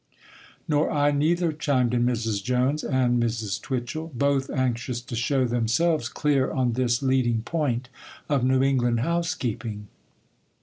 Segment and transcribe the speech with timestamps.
[0.67, 2.43] 'Nor I, neither,' chimed in Mrs.
[2.43, 3.61] Jones and Mrs.
[3.61, 7.87] Twitchel,—both anxious to show themselves clear on this leading point
[8.27, 9.89] of New England housekeeping.